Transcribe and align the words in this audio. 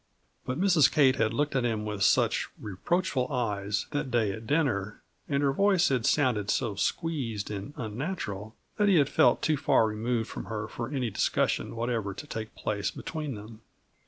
But 0.47 0.59
Mrs. 0.59 0.91
Kate 0.91 1.17
had 1.17 1.31
looked 1.31 1.55
at 1.55 1.63
him 1.63 1.85
with 1.85 2.01
such 2.01 2.47
reproachful 2.57 3.31
eyes, 3.31 3.85
that 3.91 4.09
day 4.09 4.31
at 4.31 4.47
dinner, 4.47 5.03
and 5.29 5.43
her 5.43 5.53
voice 5.53 5.89
had 5.89 6.07
sounded 6.07 6.49
so 6.49 6.73
squeezed 6.73 7.51
and 7.51 7.71
unnatural, 7.77 8.55
that 8.77 8.87
he 8.89 8.95
had 8.95 9.09
felt 9.09 9.43
too 9.43 9.57
far 9.57 9.85
removed 9.85 10.27
from 10.27 10.45
her 10.45 10.67
for 10.67 10.89
any 10.89 11.11
discussion 11.11 11.75
whatever 11.75 12.15
to 12.15 12.25
take 12.25 12.55
place 12.55 12.89
between 12.89 13.35
them. 13.35 13.61